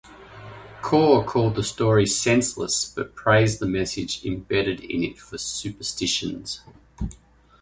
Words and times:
Kaur 0.81 1.23
called 1.23 1.53
the 1.53 1.61
story 1.63 2.07
"senseless" 2.07 2.91
but 2.91 3.13
praised 3.13 3.59
the 3.59 3.67
message 3.67 4.25
embedded 4.25 4.79
in 4.79 5.03
it 5.03 5.19
for 5.19 5.37
superstitions. 5.37 6.61